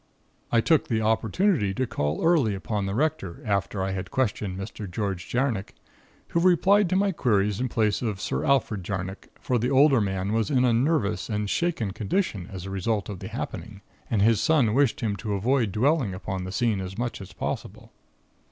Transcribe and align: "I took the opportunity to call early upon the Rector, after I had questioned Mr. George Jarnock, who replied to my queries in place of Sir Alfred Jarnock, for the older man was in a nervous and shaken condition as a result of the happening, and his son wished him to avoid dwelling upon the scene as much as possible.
"I 0.51 0.61
took 0.61 0.87
the 0.87 1.01
opportunity 1.01 1.75
to 1.75 1.85
call 1.85 2.25
early 2.25 2.55
upon 2.55 2.87
the 2.87 2.95
Rector, 2.95 3.43
after 3.45 3.83
I 3.83 3.91
had 3.91 4.09
questioned 4.09 4.57
Mr. 4.57 4.89
George 4.89 5.29
Jarnock, 5.29 5.75
who 6.29 6.39
replied 6.39 6.89
to 6.89 6.95
my 6.95 7.11
queries 7.11 7.61
in 7.61 7.69
place 7.69 8.01
of 8.01 8.19
Sir 8.19 8.43
Alfred 8.43 8.83
Jarnock, 8.83 9.27
for 9.39 9.59
the 9.59 9.69
older 9.69 10.01
man 10.01 10.33
was 10.33 10.49
in 10.49 10.65
a 10.65 10.73
nervous 10.73 11.29
and 11.29 11.47
shaken 11.47 11.91
condition 11.91 12.49
as 12.51 12.65
a 12.65 12.71
result 12.71 13.09
of 13.09 13.19
the 13.19 13.27
happening, 13.27 13.81
and 14.09 14.23
his 14.23 14.41
son 14.41 14.73
wished 14.73 15.01
him 15.01 15.15
to 15.17 15.35
avoid 15.35 15.71
dwelling 15.71 16.15
upon 16.15 16.45
the 16.45 16.51
scene 16.51 16.81
as 16.81 16.97
much 16.97 17.21
as 17.21 17.31
possible. 17.31 17.91